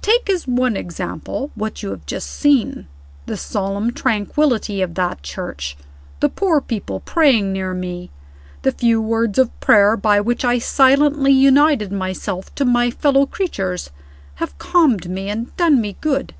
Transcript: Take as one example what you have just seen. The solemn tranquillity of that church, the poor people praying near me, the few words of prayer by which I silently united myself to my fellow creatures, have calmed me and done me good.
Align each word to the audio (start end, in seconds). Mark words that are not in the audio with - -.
Take 0.00 0.30
as 0.30 0.48
one 0.48 0.74
example 0.74 1.50
what 1.54 1.82
you 1.82 1.90
have 1.90 2.06
just 2.06 2.30
seen. 2.30 2.86
The 3.26 3.36
solemn 3.36 3.92
tranquillity 3.92 4.80
of 4.80 4.94
that 4.94 5.22
church, 5.22 5.76
the 6.20 6.30
poor 6.30 6.62
people 6.62 7.00
praying 7.00 7.52
near 7.52 7.74
me, 7.74 8.08
the 8.62 8.72
few 8.72 9.02
words 9.02 9.38
of 9.38 9.60
prayer 9.60 9.94
by 9.98 10.18
which 10.18 10.46
I 10.46 10.58
silently 10.60 11.32
united 11.32 11.92
myself 11.92 12.54
to 12.54 12.64
my 12.64 12.90
fellow 12.90 13.26
creatures, 13.26 13.90
have 14.36 14.56
calmed 14.56 15.10
me 15.10 15.28
and 15.28 15.54
done 15.58 15.78
me 15.82 15.98
good. 16.00 16.34